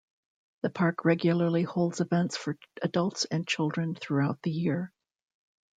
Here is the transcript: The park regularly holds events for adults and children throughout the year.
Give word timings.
The 0.63 0.71
park 0.71 1.05
regularly 1.05 1.61
holds 1.61 2.01
events 2.01 2.35
for 2.35 2.57
adults 2.81 3.25
and 3.25 3.47
children 3.47 3.93
throughout 3.93 4.41
the 4.41 4.49
year. 4.49 4.91